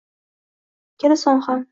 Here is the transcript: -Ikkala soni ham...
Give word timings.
-Ikkala 0.95 1.17
soni 1.25 1.47
ham... 1.49 1.65